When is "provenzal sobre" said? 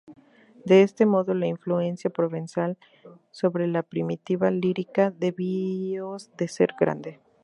2.09-3.67